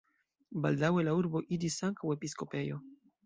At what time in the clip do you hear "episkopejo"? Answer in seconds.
2.17-2.81